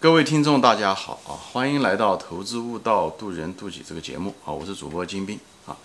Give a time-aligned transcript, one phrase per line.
[0.00, 1.36] 各位听众，大家好啊！
[1.52, 4.50] 欢迎来到《投资悟道，渡人渡己》这个节目啊！
[4.50, 5.76] 我是主播金兵啊。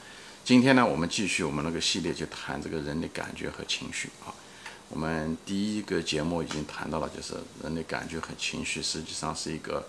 [0.41, 4.31] 今天呢，我们继续我们那个系列，就谈这个人的感觉和情绪啊。
[4.87, 9.85] 我们第一个节目已经谈到了，就是人的感觉和情绪实际上是一个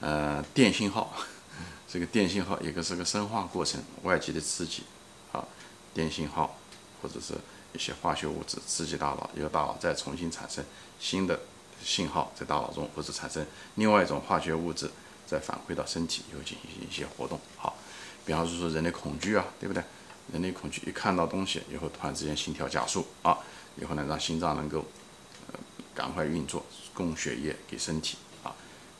[0.00, 1.12] 呃电信号。
[1.86, 4.84] 这个电信号一个是个生化过程，外界的刺激
[5.32, 5.44] 啊，
[5.92, 6.56] 电信号
[7.02, 7.34] 或者是
[7.74, 10.64] 一些化学物质刺激大脑，一个大脑再重新产生
[10.98, 11.38] 新的。
[11.84, 14.90] 信号在大脑中，或者产生另外一种化学物质，
[15.26, 17.38] 再反馈到身体，以后进行一些活动。
[17.56, 17.76] 好，
[18.24, 19.82] 比方说说人的恐惧啊，对不对？
[20.32, 23.38] 人类恐惧一看到东西以后，突然之间心跳加速啊，
[23.76, 24.84] 以后呢让心脏能够
[25.46, 25.58] 呃
[25.94, 28.54] 赶快运作，供血液给身体啊，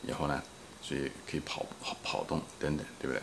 [0.07, 0.43] 以后呢，
[0.81, 3.23] 所以可以跑跑跑动等等，对不对？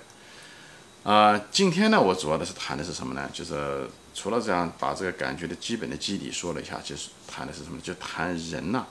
[1.04, 3.30] 啊，今天呢，我主要的是谈的是什么呢？
[3.34, 7.82] 就是除了这样把这个感觉的基本的基底说了一下，就是谈的是什么？
[7.82, 8.86] 就谈人呐。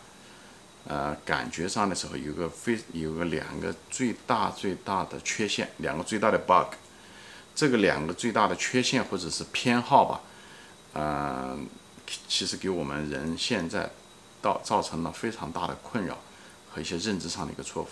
[0.87, 6.75] 呃，感觉上的时候有个非有个两个最大最大的缺陷，两个最大的 bug，
[7.55, 10.21] 这个两个最大的缺陷或者是偏好吧，
[10.93, 11.67] 嗯，
[12.29, 13.89] 其实给我们人现在
[14.43, 16.19] 到造成了非常大的困扰
[16.71, 17.89] 和一些认知上的一个错误，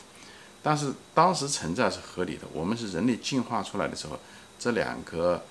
[0.63, 4.19] 但是当时存在是合理的，我们是人类进化出来的时候，
[4.59, 5.43] 这两个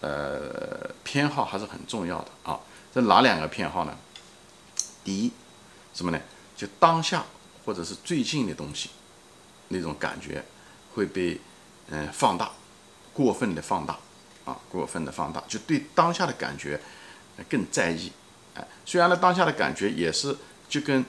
[0.00, 2.60] 呃偏好还是很重要的啊，
[2.94, 3.96] 这哪两个偏好呢？
[5.02, 5.32] 第一，
[5.92, 6.20] 什么呢？
[6.56, 7.24] 就当下
[7.64, 8.90] 或者是最近的东西，
[9.68, 10.44] 那种感觉
[10.94, 11.40] 会被
[11.90, 12.52] 嗯放大，
[13.12, 13.98] 过分的放大
[14.44, 16.80] 啊，过分的放大，就对当下的感觉
[17.48, 18.12] 更在意。
[18.54, 20.36] 哎，虽然呢，当下的感觉也是
[20.68, 21.04] 就跟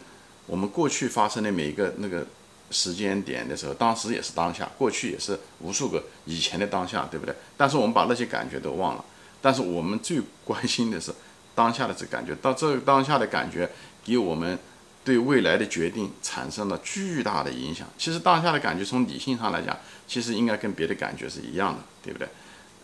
[0.47, 2.25] 我们过去发生的每一个那个
[2.71, 7.35] 时间点的时候，当时也是当下，过去也是无数个以前的当下，对不对？
[7.55, 9.05] 但是我们把那些感觉都忘了。
[9.41, 11.13] 但是我们最关心的是
[11.53, 13.69] 当下的这感觉，到这当下的感觉
[14.03, 14.57] 给我们。
[15.05, 17.87] 对未来的决定产生了巨大的影响。
[17.95, 22.27] 其实当下的感觉，从理性上来讲，其实应该跟别的感觉是一样的，对不对？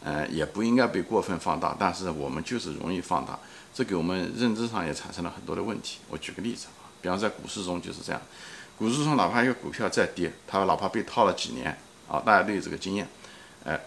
[0.03, 1.75] 呃，也不应该被过分放大。
[1.79, 3.39] 但是我们就是容易放大，
[3.73, 5.97] 这给我们认知上也产生了很多的问题。
[6.09, 8.21] 我举个例子啊，比方在股市中就是这样，
[8.77, 11.75] 股市中哪怕一个股票再跌，它哪怕被套了几年
[12.07, 13.07] 啊，大家都有这个经验，
[13.65, 13.79] 哎，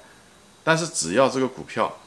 [0.64, 1.98] 但是只要这个股票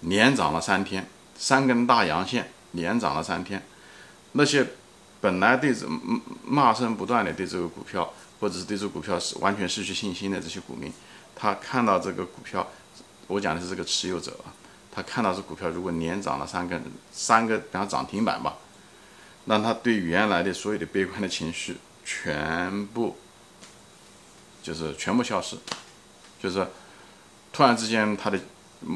[0.00, 1.06] 连涨了三天，
[1.36, 3.62] 三根大阳线连涨了三天，
[4.32, 4.66] 那些。
[5.24, 5.88] 本来对这
[6.44, 10.92] 骂声不断的对这个股票，或者是对这个股票是完全失去信心的这些股民，
[11.34, 12.68] 他看到这个股票，
[13.28, 14.52] 我讲的是这个持有者啊，
[14.92, 16.78] 他看到这股票如果连涨了三根
[17.10, 18.58] 三个，比方涨停板吧，
[19.46, 23.16] 那他对原来的所有的悲观的情绪全部
[24.62, 25.56] 就是全部消失，
[26.38, 26.68] 就是
[27.50, 28.38] 突然之间他的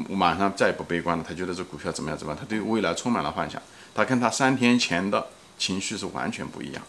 [0.07, 3.59] 马上再也不悲观了，他觉得这股票怎么样怎么样，他对未来充满了幻想，
[3.95, 5.29] 他跟他三天前的。
[5.59, 6.81] 情绪是完全不一样，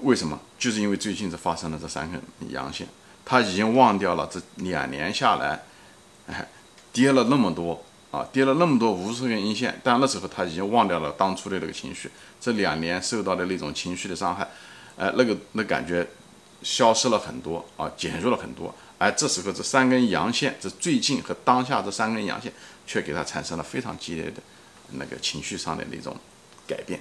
[0.00, 0.38] 为什么？
[0.58, 2.20] 就是因为最近是发生了这三根
[2.50, 2.86] 阳线，
[3.24, 5.62] 他已经忘掉了这两年下来，
[6.26, 6.48] 哎，
[6.92, 12.10] 跌了那么多啊，跌了那么多无数根阴线，但那时候他已经忘掉了当初的那个情绪，
[12.40, 14.42] 这两年受到的那种情绪的伤害，
[14.96, 16.04] 哎，那个那感觉
[16.62, 22.52] 消失了很多啊，减弱了很多，而这时候这三根阳线，这最近和当下这三根阳线，
[22.84, 24.42] 却给他产生了非常激烈的
[24.92, 26.16] 那个情绪上的那种。
[26.68, 27.00] 改变，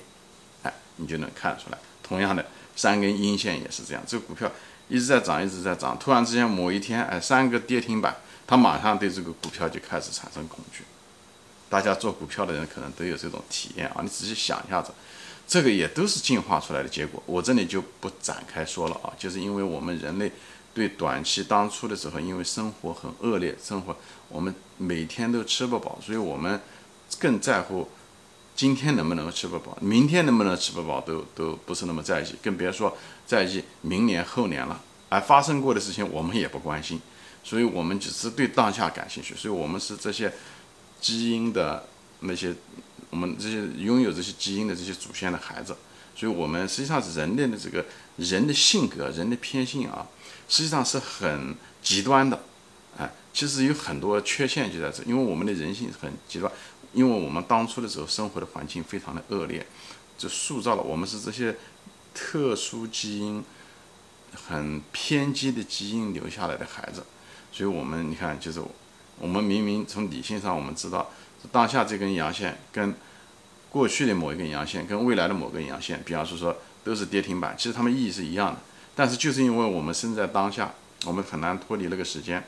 [0.63, 1.78] 哎，你就能看出来。
[2.01, 4.01] 同样的，三根阴线也是这样。
[4.07, 4.50] 这个股票
[4.88, 5.97] 一直在涨，一直在涨。
[6.00, 8.16] 突然之间某一天，哎，三个跌停板，
[8.47, 10.85] 他马上对这个股票就开始产生恐惧。
[11.69, 14.00] 大家做股票的人可能都有这种体验啊。
[14.01, 14.94] 你仔细想一下子，
[15.45, 17.22] 这个也都是进化出来的结果。
[17.25, 19.11] 我这里就不展开说了啊。
[19.19, 20.31] 就是因为我们人类
[20.73, 23.97] 对短期当初的时候，因为生活很恶劣，生活
[24.29, 26.61] 我们每天都吃不饱，所以我们
[27.19, 27.89] 更在乎。
[28.57, 34.81] 今天能不能吃不饱，明天能不能吃不饱，都都不是那么在意，更别说在意明年后年了。
[35.09, 37.00] 而发生过的事情，我们也不关心，
[37.44, 39.35] 所以我们只是对当下感兴趣。
[39.35, 40.34] 所以，我们是这些
[41.00, 41.88] 基因的
[42.22, 42.51] 那些，
[43.12, 45.78] 我们这些拥有这些基因的这些祖先的孩子。
[46.16, 47.85] 所以，我们实际上是人类的这个
[48.17, 50.08] 人的性格、人的偏性啊，
[50.49, 52.41] 实际上是很极端的。
[52.97, 56.52] 哎，其实有很多缺陷就在这，因为我们的人性很极端。
[56.93, 59.66] 因为我们当初的时候生活的环境非常的恶劣，
[60.17, 61.55] 就塑造了我们是这些
[62.13, 63.43] 特殊基因、
[64.34, 67.03] 很偏激的基因留下来的孩子，
[67.51, 68.61] 所以我们你看，就是
[69.19, 71.11] 我们明明从理性上我们知道，
[71.51, 72.95] 当下这根阳线跟
[73.69, 78.59] 过去的某一根阳线跟未来的某根阳线，比方说说都是跌停板，其实它们意义是一样的，
[78.95, 80.73] 但是就是因为我们生在当下，
[81.05, 82.43] 我们很难脱离那个时间，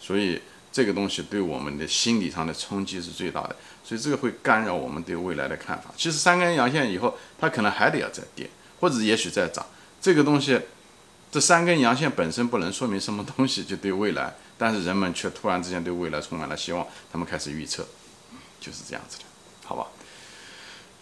[0.00, 0.40] 所以。
[0.74, 3.54] 这个东西对我们的心理上的冲击是最大的，
[3.84, 5.94] 所以这个会干扰我们对未来的看法。
[5.96, 8.50] 其实三根阳线以后，它可能还得要再跌，
[8.80, 9.64] 或者也许再涨，
[10.02, 10.60] 这个东西，
[11.30, 17.86] 这三根阳线本身不能说明什么东西，就对未来， 但是人们却突然之间对未来充满了希望，他们开始预测，
[18.58, 19.24] 就是这样子的，
[19.64, 19.86] 好吧？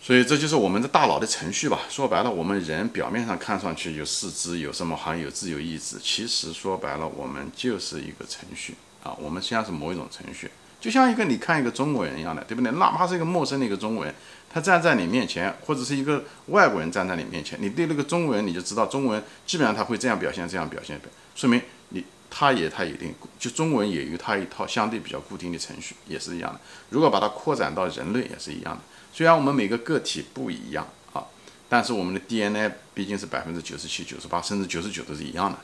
[0.02, 1.80] 所以这就是我们的大脑的程序吧。
[1.88, 9.16] 说白了，我们人表面上看上去有四肢，有什么好像有自由意志，其实说白了，我们就是一个程序啊。
[9.18, 10.50] 我们实际上是某一种程序，
[10.80, 12.70] 就像一个你看一个中国人一样的，对不对？
[12.72, 14.14] 哪怕是一个陌生的一个中国人，
[14.52, 21.00] 他站在你面前，或者是一个外国人站在你面前，你对那个中国人你就知道，中国人基本上他会这样表现，这样表现，
[21.34, 21.60] 说明
[21.90, 26.60] 你他也他一定就中国人也有他一套相对比较固定的程序，也是一样的。
[26.90, 28.80] 如果把它扩展到人类，也是一样的。
[29.12, 31.22] 虽然我们每个个体不一样啊，
[31.68, 35.58] 但是我们的 DNA 毕竟是百分之九十七、九十八，甚至九十九都是一样的，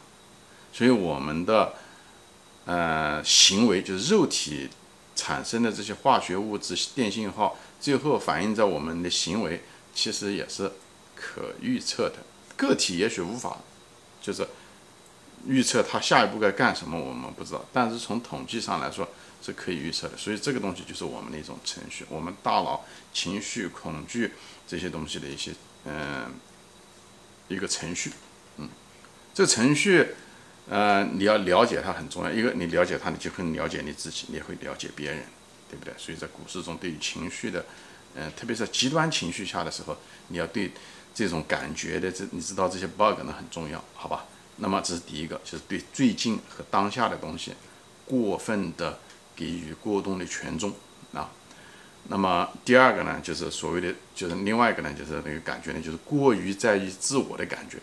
[0.72, 1.72] 所以我们的
[2.68, 4.68] 呃行为就是肉体
[5.16, 9.62] 产生的这些化学物质、电信号，最后反映在我们的行为，
[9.94, 10.70] 其实也是
[11.16, 12.16] 可预测的。
[12.56, 13.56] 个体也许无法
[14.20, 14.46] 就是
[15.46, 19.08] 预测他下一步该干什么，我们不知道，但是从统计上来说。
[19.40, 22.84] 是可以预测的，所以这个东西就是我们的一种程序，我们大脑
[23.14, 24.32] 情绪、恐惧
[24.66, 25.52] 这些东西的一些
[25.84, 26.26] 嗯
[27.46, 28.10] 一个程序，
[28.56, 28.68] 嗯，
[29.32, 30.08] 这程序
[30.68, 35.22] 呃你要了解它很重要，一个你了解它，你就会了解你自己，你也会了解别人，
[35.70, 35.92] 对不对？
[35.96, 37.64] 所以在股市中，对于情绪的，
[38.14, 39.96] 嗯，特别是极端情绪下的时候，
[40.28, 40.70] 你要对
[41.14, 44.26] 这种感觉的这你知道这些 bug 呢很重要，好吧？
[44.56, 47.52] 那么这是第一个，就是对最近和当下的东西
[48.04, 48.98] 过分的。
[49.38, 50.72] 给予过度的权重
[51.12, 51.30] 啊，
[52.08, 57.78] 那么第二个呢，就是所谓的，就是另外一个呢，就是那个感觉呢，就是过于在意自我的感觉。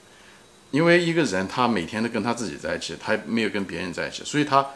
[0.75, 4.71] 因为一个人他每天都跟他自己在一起，他没有跟别人在一起，所以他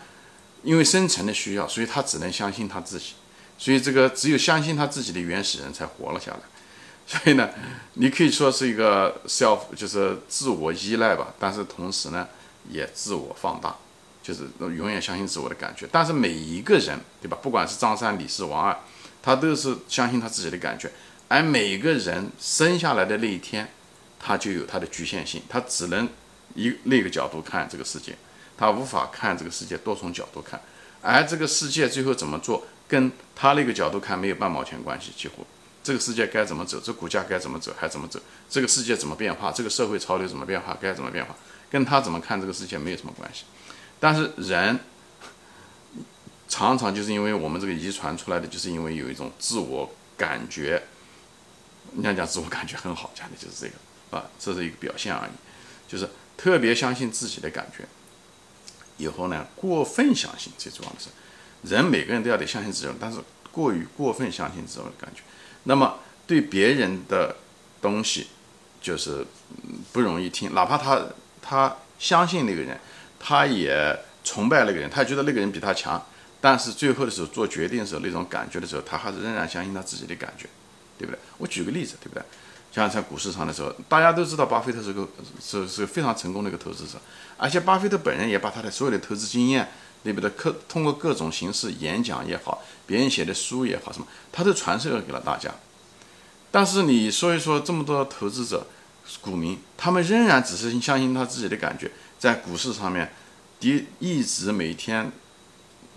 [0.63, 3.16] 因为生存的需要，所以他只能相信他自己。
[3.57, 6.40] 所以这个只有相信他自己的原始人才活了下来。
[7.06, 7.50] 所以呢，
[7.96, 12.25] 你可以说是一个 self，就是自我依赖吧，但是同时呢，
[12.69, 13.75] 也自我放大。
[14.22, 17.38] 就是永远相信自我的感觉，但是每一个人，对吧？
[17.42, 18.78] 不管是张三、李四、王二，
[19.24, 20.92] 他都是相信他自己的感觉。
[21.28, 23.68] 而每个人生下来的那一天，
[24.19, 26.07] 他就有他的局限性，他只能
[26.56, 28.16] 一那个角度看这个世界，
[28.57, 30.62] 他无法看这个世界多重角度看。
[31.01, 35.12] 而这个世界最后怎么做，跟他那个角度看没有半毛钱关系。
[35.16, 35.45] 几乎
[35.81, 38.19] 这个世界该怎么走，这股价该怎么走，还怎么走？
[38.50, 41.33] 这个世界怎么变化，这个社会潮流怎么变化，该怎么变化，
[41.71, 43.45] 跟他怎么看这个世界没有什么关系。
[43.98, 44.77] 但是人
[46.50, 50.83] 常常就是因为我们这个遗传出来的，就是因为有一种自我感觉，
[51.94, 53.74] 你想讲自我感觉很好，讲的就是这个
[54.11, 55.31] 啊，这是一个表现而已，
[55.88, 57.85] 就是特别相信自己的感觉，
[58.97, 61.09] 以后呢过分相信，最重要的是
[61.73, 63.19] 人每个人都要得相信自己，但是
[63.51, 65.21] 过于过分相信自我的感觉，
[65.63, 67.35] 那么对别人的
[67.81, 68.27] 东西
[68.81, 69.25] 就是
[69.91, 71.07] 不容易听，哪怕他
[71.41, 72.79] 他相信那个人。
[73.21, 76.01] 他也崇拜那个人，他也觉得那个人比他强，
[76.39, 80.47] 但是最后的时候做决定的时候，那种感觉的时候，他还是仍然相信他自己的感觉，
[80.97, 81.19] 对不对？
[81.38, 82.23] 我举个例子，对不对？
[82.71, 85.07] 像在股市上的时候，大家都知道巴菲特是个
[85.42, 87.00] 是是非常成功的一个投资者，
[87.38, 89.69] 而且巴菲特本人也把他的所有的投资经验，
[90.04, 90.30] 对不对？
[90.31, 95.51] 课通过各种形式演讲也好，别人写的书也好，什么他都传授给了大家。
[96.51, 98.66] 但是你说一说这么多投资者、
[99.21, 101.92] 股民，他们仍然只是相信他自己的感觉。
[102.18, 103.11] 在股市上面，
[103.59, 105.11] 一一直每天，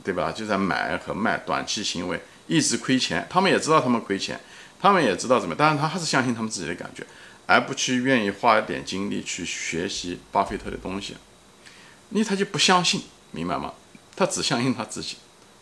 [0.05, 0.31] 对吧？
[0.31, 3.27] 就在买和卖，短期行为一直亏钱。
[3.31, 4.39] 他们也知道他们亏钱，
[4.83, 7.07] 他们也知道怎么，但是他还是相信他们自己的感觉，
[7.47, 11.17] 而不去愿意花一点精力去学习巴菲特的东西。
[12.09, 13.73] 你他就不相信，明白吗？
[14.17, 15.17] 他只相信他自己，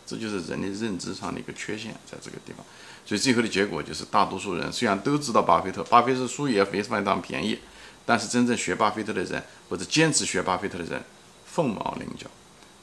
[0.07, 2.65] 这就是人的认知上的一个缺陷，在这个地方。
[3.05, 7.59] 所以最后的结果就是，大多数人虽然都知道巴菲特，巴菲特书也非常便宜。
[8.03, 11.03] 但是真正学巴菲特的人，或者坚持学巴菲特的人，
[11.45, 12.25] 凤毛麟角。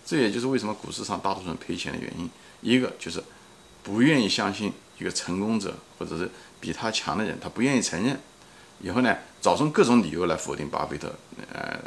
[0.07, 2.31] 这也就是为什么股市上大多数人赔钱的原因。
[2.61, 3.23] 一个就是
[3.83, 8.19] 不愿意相信一个成功者，或者是比他强的人，他不愿意承认。
[8.81, 11.13] 以后呢，找出各种理由来否定巴菲特，
[11.53, 11.79] 呃，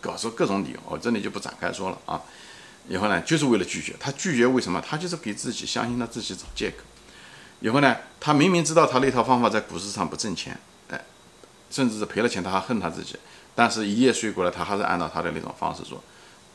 [0.00, 2.22] 搞出各种理由，我这里就不展开说了啊。
[2.88, 3.94] 以后呢，就是为了拒绝。
[4.00, 4.80] 他拒绝为什么？
[4.80, 6.76] 他就是给自己相信他自己找借口。
[7.60, 10.58] 以后呢，他明明知道他那套方法在股市上不挣钱。
[10.88, 11.00] 哎
[11.70, 13.14] 甚至是赔了钱，他还恨他自己，
[13.54, 16.02] 但是一夜睡过来，他还是按照他的那种方式做，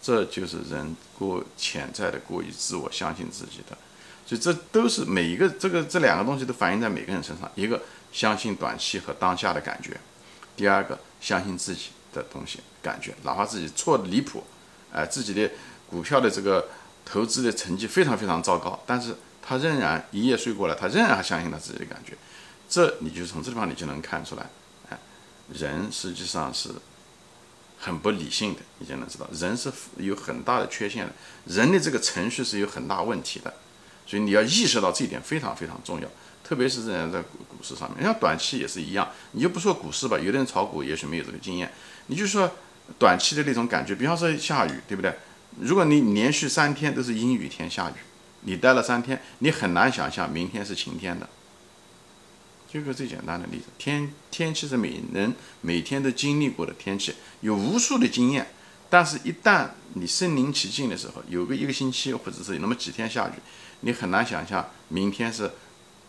[0.01, 3.77] 这就是人过潜在的过于自我相信自己的，
[4.25, 9.95] 所以这都是每一个这个这两个东西都反映在每个人身上，一个相信短期和当下的感觉，
[10.57, 14.43] 第二个相信自己的东西感觉，哪怕自己错的离谱，
[14.91, 15.51] 哎，自己的
[15.87, 16.67] 股票的这个
[17.05, 22.13] 投资的成绩非常非常糟糕，但是他仍然一夜睡过来，他仍然相信他自己的感觉，
[22.67, 24.43] 这你就从这地方你就能看出来。
[24.89, 24.97] 哎
[25.53, 26.69] 人实际上是
[27.77, 31.13] 很不理性的，你就能知道人是有很大的缺陷的，
[31.45, 33.53] 人的这个程序是有很大问题的，
[34.05, 36.07] 所以你要意识到这一点非常非常重要，
[36.43, 41.71] 特别是在在股股市上面，像短期也是一样，你就不说股市吧，有的人炒股也许没有这个经验，
[42.07, 42.51] 你就说
[42.99, 45.13] 短期的那种感觉，比方说下雨，对不对？
[45.59, 47.93] 如果你连续三天都是阴雨天下雨，
[48.41, 51.27] 你待了三天，你很难想象明天是晴天的。
[52.69, 58.47] 举个最简单的例子，天天气是每人每天都经历过的天气，有无数的经验。
[58.87, 63.31] 但是，一旦你身临其境的时候，有个一个星期或者是有那么几天下雨，
[63.85, 65.51] 你很难想象明天是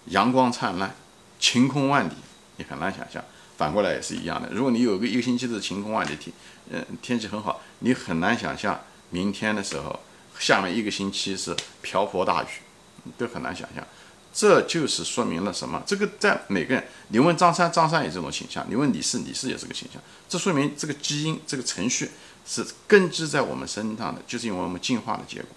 [0.07, 0.95] 阳光灿烂、
[1.39, 2.13] 晴空万里，
[2.57, 3.23] 你很难想象。
[3.59, 6.35] 反过来也是一样的，如果你有个一个星期是晴空万里天，
[6.71, 8.81] 嗯，天气很好，你很难想象
[9.11, 10.01] 明天的时候，
[10.39, 12.47] 下面一个星期是瓢泼大雨，
[13.19, 13.87] 都很难想象。
[14.33, 15.83] 这就是说明了什么？
[15.87, 20.01] 这个在每个人，你问张三，张三也这种倾向；你问李四，李四也是个倾向。
[20.31, 22.11] 这说明这个基因、这个程序
[22.47, 25.49] 是根植在我们身上的，就是因为我们进化的结果。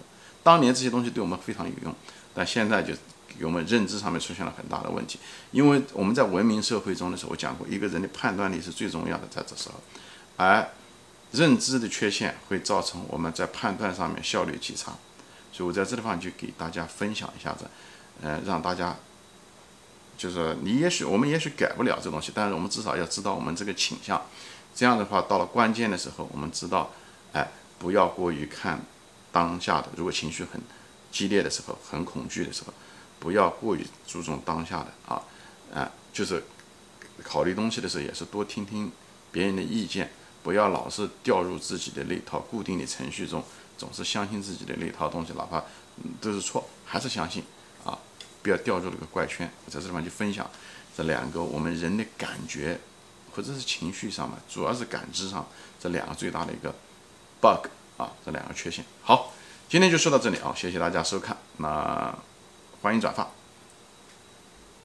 [0.42, 1.94] 当年这些东西对我们非常有用，
[2.34, 2.94] 但现在就
[3.38, 5.18] 给我们认知上面出现了很大的问题。
[5.50, 9.74] 因为我们在文明社会中的时候，我讲过，一个人的判断力是最重要的，在这时候，
[10.36, 10.68] 而
[11.32, 14.92] 认知的缺陷会造成我们在判断上面效率极差。
[15.52, 17.66] 所以我在这地方就给大家分享一下子。
[18.22, 18.96] 呃，让大家
[20.18, 24.20] 就是你也许我们也许改不了这东西，但是我们至少要知道我们这个倾向。
[24.74, 26.90] 这样的话，到了关键的时候，我们知道，
[27.32, 28.80] 哎，不要过于看
[29.32, 29.88] 当下的。
[29.96, 30.60] 如果情绪很
[31.10, 32.72] 激烈的时候，很恐惧的时候，
[33.18, 35.22] 不要过于注重当下的啊，
[35.74, 36.42] 啊，就是
[37.22, 38.90] 考虑东西的时候，也是多听听
[39.32, 40.10] 别人的意见，
[40.42, 43.44] 不要老是掉入自己的那套固定的程序中，
[43.76, 45.62] 总是相信自己的那套东西，哪怕
[46.20, 47.42] 都是错，还是相信
[47.84, 47.98] 啊。
[48.42, 49.50] 不要掉入那个怪圈。
[49.66, 50.50] 在这地方就分享
[50.96, 52.80] 这两个我们人的感觉
[53.34, 55.46] 或者是情绪上嘛，主要是感知上
[55.78, 56.74] 这两个最大的一个
[57.40, 57.68] bug
[58.00, 58.82] 啊，这两个缺陷。
[59.02, 59.32] 好，
[59.68, 62.14] 今天就说到这里啊，谢谢大家收看，那
[62.80, 63.28] 欢迎转发。